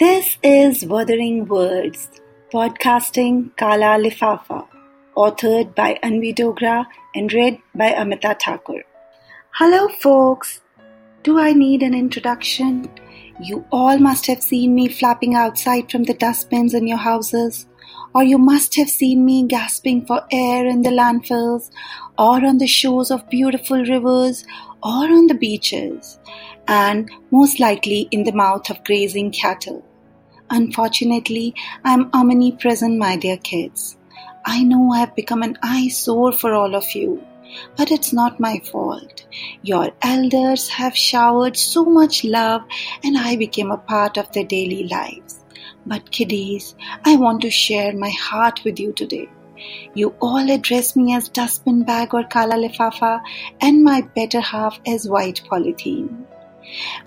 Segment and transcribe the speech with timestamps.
[0.00, 2.08] This is Wuthering Words,
[2.50, 4.66] podcasting Kala Lifafa,
[5.14, 8.82] authored by Anvi Dogra and read by Amita Thakur.
[9.50, 10.62] Hello, folks.
[11.22, 12.90] Do I need an introduction?
[13.42, 17.66] You all must have seen me flapping outside from the dustbins in your houses,
[18.14, 21.70] or you must have seen me gasping for air in the landfills,
[22.18, 24.46] or on the shores of beautiful rivers,
[24.82, 26.18] or on the beaches,
[26.68, 29.84] and most likely in the mouth of grazing cattle.
[30.50, 31.54] Unfortunately,
[31.84, 33.96] I'm omnipresent, my dear kids.
[34.44, 37.24] I know I've become an eyesore for all of you,
[37.76, 39.26] but it's not my fault.
[39.62, 42.62] Your elders have showered so much love,
[43.04, 45.44] and I became a part of their daily lives.
[45.86, 49.28] But, kiddies, I want to share my heart with you today.
[49.94, 53.20] You all address me as dustbin bag or kala lifafa,
[53.60, 56.26] and my better half as white polythene.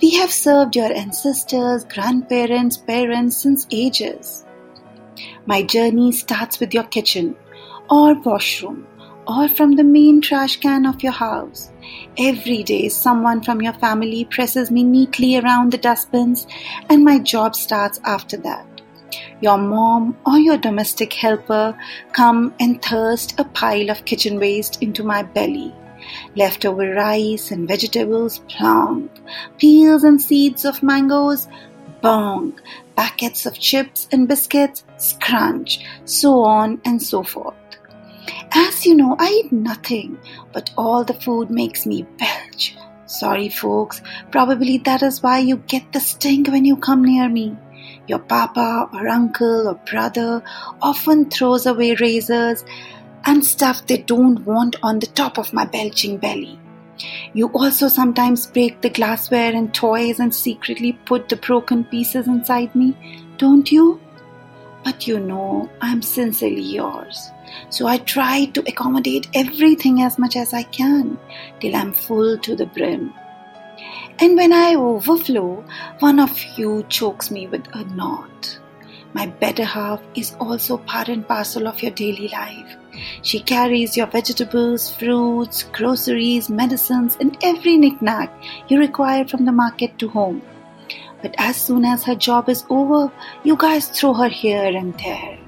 [0.00, 4.44] We have served your ancestors, grandparents, parents since ages.
[5.46, 7.36] My journey starts with your kitchen
[7.88, 8.86] or washroom
[9.26, 11.70] or from the main trash can of your house.
[12.18, 16.46] Every day, someone from your family presses me neatly around the dustbins,
[16.88, 18.66] and my job starts after that.
[19.40, 21.76] Your mom or your domestic helper
[22.12, 25.74] come and thrust a pile of kitchen waste into my belly.
[26.36, 29.10] Leftover rice and vegetables, plonk.
[29.58, 31.48] Peels and seeds of mangoes,
[32.00, 32.58] bong.
[32.96, 35.84] Packets of chips and biscuits, scrunch.
[36.04, 37.54] So on and so forth.
[38.52, 40.18] As you know, I eat nothing,
[40.52, 42.76] but all the food makes me belch.
[43.06, 47.56] Sorry, folks, probably that is why you get the stink when you come near me.
[48.06, 50.42] Your papa or uncle or brother
[50.80, 52.64] often throws away razors
[53.26, 56.58] and stuff they don't want on the top of my belching belly.
[57.32, 62.74] You also sometimes break the glassware and toys and secretly put the broken pieces inside
[62.74, 62.96] me,
[63.38, 64.00] don't you?
[64.84, 67.30] But you know, I'm sincerely yours.
[67.68, 71.18] So I try to accommodate everything as much as I can
[71.60, 73.12] till I'm full to the brim.
[74.18, 75.64] And when I overflow,
[76.00, 78.59] one of you chokes me with a knot.
[79.12, 82.76] My better half is also part and parcel of your daily life.
[83.22, 88.32] She carries your vegetables, fruits, groceries, medicines, and every knick-knack
[88.68, 90.42] you require from the market to home.
[91.22, 93.12] But as soon as her job is over,
[93.42, 95.38] you guys throw her here and there.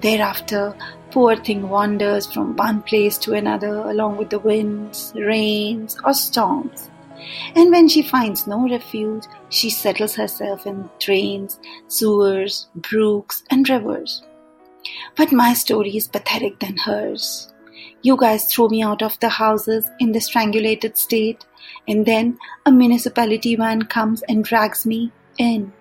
[0.00, 0.74] Thereafter,
[1.10, 6.90] poor thing wanders from one place to another along with the winds, rains, or storms.
[7.54, 11.58] And when she finds no refuge, she settles herself in drains,
[11.88, 14.22] sewers, brooks, and rivers.
[15.16, 17.52] But my story is pathetic than hers.
[18.02, 21.44] You guys throw me out of the houses in the strangulated state,
[21.86, 25.72] and then a municipality van comes and drags me in.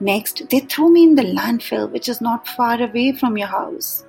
[0.00, 4.04] Next, they throw me in the landfill, which is not far away from your house.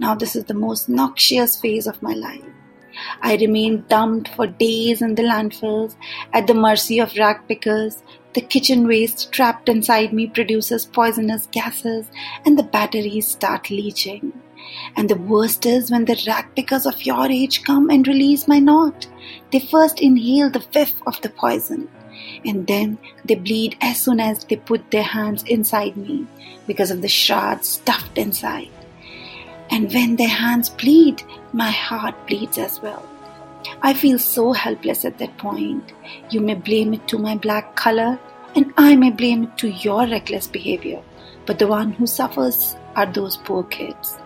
[0.00, 2.42] Now, this is the most noxious phase of my life.
[3.22, 5.94] I remain dumped for days in the landfills
[6.32, 8.02] at the mercy of rag pickers.
[8.34, 12.06] The kitchen waste trapped inside me produces poisonous gases,
[12.44, 14.32] and the batteries start leaching.
[14.96, 18.58] And the worst is when the rag pickers of your age come and release my
[18.58, 19.06] knot.
[19.52, 21.88] They first inhale the whiff of the poison
[22.44, 26.26] and then they bleed as soon as they put their hands inside me
[26.66, 28.70] because of the shards stuffed inside.
[29.70, 31.22] And when their hands bleed,
[31.52, 33.06] my heart bleeds as well.
[33.82, 35.92] I feel so helpless at that point.
[36.30, 38.18] You may blame it to my black color,
[38.54, 41.02] and I may blame it to your reckless behavior,
[41.46, 44.18] but the one who suffers are those poor kids.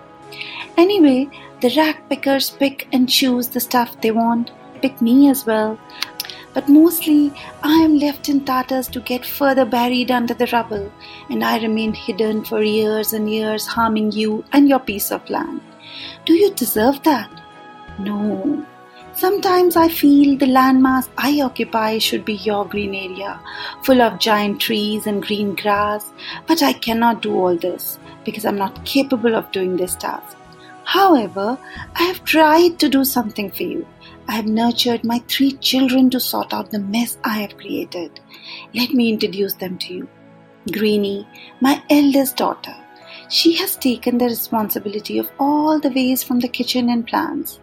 [0.76, 1.28] Anyway,
[1.60, 4.50] the rag pickers pick and choose the stuff they want,
[4.80, 5.78] pick me as well,
[6.52, 10.92] but mostly I am left in tatters to get further buried under the rubble,
[11.28, 15.60] and I remain hidden for years and years, harming you and your piece of land.
[16.24, 17.30] Do you deserve that?
[17.98, 18.66] No.
[19.12, 23.38] Sometimes I feel the landmass I occupy should be your green area,
[23.84, 26.12] full of giant trees and green grass,
[26.46, 30.36] but I cannot do all this because I'm not capable of doing this task.
[30.84, 31.58] However,
[31.94, 33.86] I have tried to do something for you.
[34.30, 38.20] I have nurtured my three children to sort out the mess I have created.
[38.72, 40.08] Let me introduce them to you.
[40.70, 41.26] Greenie,
[41.60, 42.76] my eldest daughter.
[43.28, 47.58] She has taken the responsibility of all the waste from the kitchen and plants.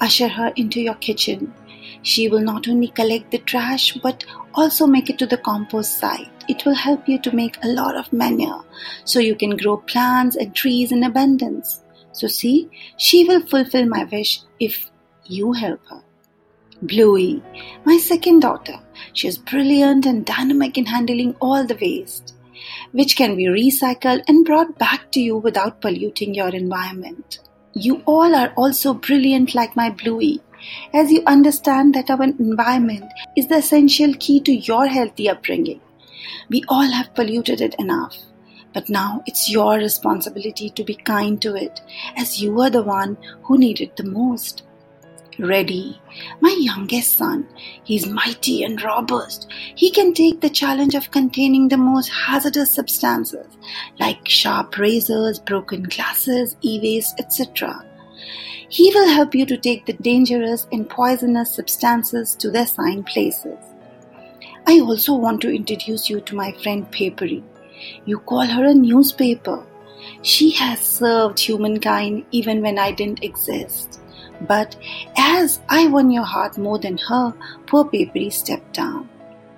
[0.00, 1.52] Usher her into your kitchen.
[2.00, 4.24] She will not only collect the trash but
[4.54, 6.30] also make it to the compost site.
[6.48, 8.64] It will help you to make a lot of manure
[9.04, 11.82] so you can grow plants and trees in abundance.
[12.12, 14.90] So, see, she will fulfill my wish if
[15.28, 16.02] you help her.
[16.82, 17.42] Bluey,
[17.84, 18.80] my second daughter.
[19.12, 22.34] She is brilliant and dynamic in handling all the waste.
[22.92, 27.40] which can be recycled and brought back to you without polluting your environment.
[27.74, 30.40] You all are also brilliant like my Bluey,
[30.92, 35.80] as you understand that our environment is the essential key to your healthy upbringing.
[36.48, 38.16] We all have polluted it enough.
[38.74, 41.80] But now it's your responsibility to be kind to it,
[42.16, 44.62] as you are the one who need it the most.
[45.38, 46.00] Reddy,
[46.40, 47.46] my youngest son,
[47.84, 49.46] he's mighty and robust.
[49.76, 53.46] He can take the challenge of containing the most hazardous substances
[54.00, 57.84] like sharp razors, broken glasses, e-waste, etc.
[58.68, 63.58] He will help you to take the dangerous and poisonous substances to their assigned places.
[64.66, 67.44] I also want to introduce you to my friend Papery.
[68.04, 69.64] You call her a newspaper.
[70.22, 74.00] She has served humankind even when I didn't exist.
[74.40, 74.76] But
[75.16, 77.34] as I won your heart more than her,
[77.66, 79.08] poor Papery stepped down.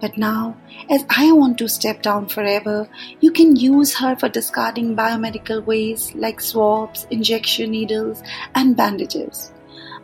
[0.01, 0.57] But now,
[0.89, 2.89] as I want to step down forever,
[3.21, 8.23] you can use her for discarding biomedical waste like swabs, injection needles,
[8.55, 9.53] and bandages.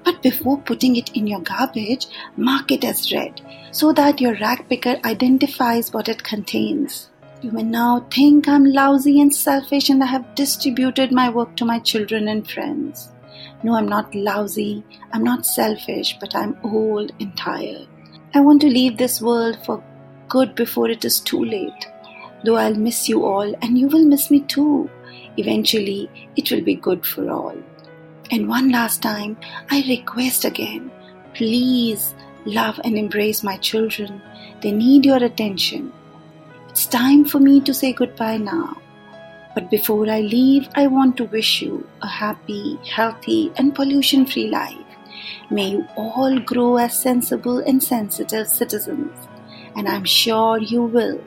[0.04, 2.06] But before putting it in your garbage,
[2.36, 3.40] mark it as red
[3.72, 7.10] so that your rag picker identifies what it contains.
[7.42, 11.64] You may now think I'm lousy and selfish and I have distributed my work to
[11.64, 13.10] my children and friends.
[13.62, 17.86] No, I'm not lousy, I'm not selfish, but I'm old and tired.
[18.34, 19.82] I want to leave this world for
[20.28, 21.86] good before it is too late.
[22.44, 24.90] Though I'll miss you all and you will miss me too.
[25.36, 27.56] Eventually, it will be good for all.
[28.30, 29.36] And one last time,
[29.70, 30.90] I request again
[31.36, 32.14] please
[32.46, 34.22] love and embrace my children.
[34.62, 35.92] They need your attention.
[36.70, 38.76] It's time for me to say goodbye now.
[39.56, 44.48] But before I leave, I want to wish you a happy, healthy, and pollution free
[44.48, 44.76] life.
[45.48, 49.16] May you all grow as sensible and sensitive citizens,
[49.74, 51.24] and I'm sure you will.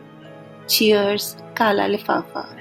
[0.68, 2.59] Cheers, Kala Lifafa.